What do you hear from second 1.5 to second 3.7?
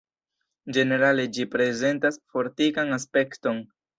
prezentas fortikan aspekton.